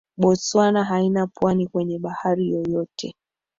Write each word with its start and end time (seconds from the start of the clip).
Botswana 0.17 0.83
haina 0.83 1.27
pwani 1.27 1.67
kwenye 1.67 1.99
bahari 1.99 2.49
yoyote 2.49 3.13